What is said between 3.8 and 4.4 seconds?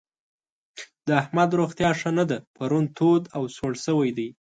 شوی دی.